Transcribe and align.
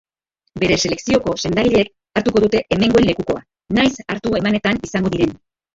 Bere 0.63 0.77
selekzioko 0.87 1.35
sendagileek 1.43 1.93
hartuko 2.21 2.45
dute 2.47 2.65
hemengoen 2.73 3.09
lekukoa, 3.13 3.47
nahiz 3.81 3.95
hartu 4.07 4.37
emanetan 4.43 4.87
izango 4.91 5.17
diren. 5.19 5.43